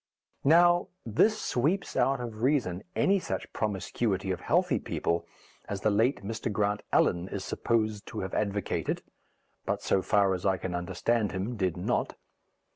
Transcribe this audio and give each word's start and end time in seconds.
Now, 0.43 0.87
this 1.05 1.39
sweeps 1.39 1.95
out 1.95 2.19
of 2.19 2.41
reason 2.41 2.81
any 2.95 3.19
such 3.19 3.53
promiscuity 3.53 4.31
of 4.31 4.39
healthy 4.41 4.79
people 4.79 5.27
as 5.69 5.81
the 5.81 5.91
late 5.91 6.23
Mr. 6.23 6.51
Grant 6.51 6.81
Allen 6.91 7.27
is 7.27 7.45
supposed 7.45 8.07
to 8.07 8.21
have 8.21 8.33
advocated 8.33 9.03
but, 9.63 9.83
so 9.83 10.01
far 10.01 10.33
as 10.33 10.43
I 10.43 10.57
can 10.57 10.73
understand 10.73 11.33
him, 11.33 11.55
did 11.55 11.77
not. 11.77 12.15